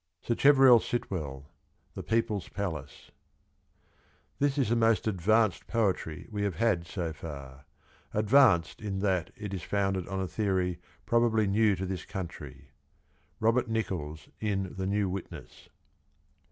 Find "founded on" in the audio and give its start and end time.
9.61-10.19